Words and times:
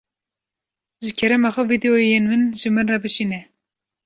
Ji 1.03 1.11
kerema 1.19 1.49
xwe 1.55 1.63
vîdyoyên 1.69 2.25
min 2.31 2.43
ji 2.59 2.69
min 2.71 2.87
re 2.93 2.97
bişîne. 3.03 3.39